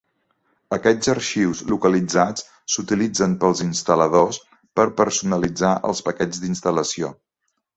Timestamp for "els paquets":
5.91-6.43